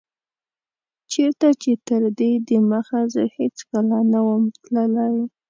چيرته 1.11 1.47
چي 1.61 1.71
تر 1.87 2.01
دي 2.17 2.31
دمخه 2.47 3.01
زه 3.13 3.23
هيڅکله 3.35 3.97
نه 4.11 4.19
وم 4.27 4.43
تللی 4.63 5.13